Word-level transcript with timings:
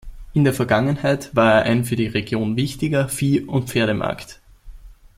In 0.33 0.45
der 0.45 0.55
Vergangenheit 0.55 1.29
war 1.35 1.51
er 1.53 1.61
ein 1.61 1.85
für 1.85 1.95
die 1.95 2.07
Region 2.07 2.55
wichtiger 2.55 3.07
Vieh- 3.07 3.45
und 3.45 3.69
Pferdemarkt. 3.69 4.41